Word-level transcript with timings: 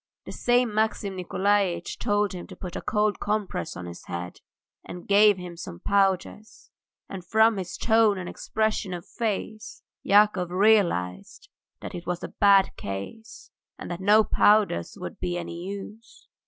The 0.25 0.31
same 0.31 0.73
Maxim 0.73 1.15
Nikolaitch 1.15 1.99
told 1.99 2.33
him 2.33 2.47
to 2.47 2.55
put 2.55 2.75
a 2.75 2.81
cold 2.81 3.19
compress 3.19 3.77
on 3.77 3.85
his 3.85 4.05
head, 4.05 4.37
and 4.83 5.07
gave 5.07 5.37
him 5.37 5.55
some 5.55 5.79
powders, 5.79 6.71
and 7.07 7.23
from 7.23 7.57
his 7.57 7.77
tone 7.77 8.17
and 8.17 8.27
expression 8.27 8.95
of 8.95 9.05
face 9.05 9.83
Yakov 10.01 10.49
realized 10.49 11.49
that 11.81 11.93
it 11.93 12.07
was 12.07 12.23
a 12.23 12.29
bad 12.29 12.75
case 12.77 13.51
and 13.77 13.91
that 13.91 14.01
no 14.01 14.23
powders 14.23 14.97
would 14.99 15.19
be 15.19 15.37
any 15.37 15.61
use. 15.67 16.27